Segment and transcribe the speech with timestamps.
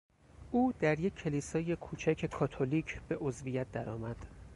[0.51, 4.25] او در یک کلیسای کوچک کاتولیک به عضویت درآمد.